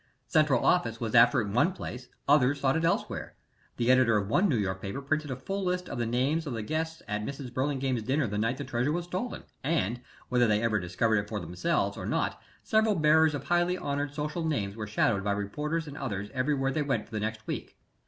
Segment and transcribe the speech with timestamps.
[0.25, 3.35] Central Office was after it in one place, others sought it elsewhere.
[3.77, 6.53] The editor of one New York paper printed a full list of the names of
[6.53, 7.53] the guests at Mrs.
[7.53, 11.39] Burlingame's dinner the night the treasure was stolen, and, whether they ever discovered it for
[11.39, 15.99] themselves or not, several bearers of highly honored social names were shadowed by reporters and
[15.99, 17.77] others everywhere they went for the next week.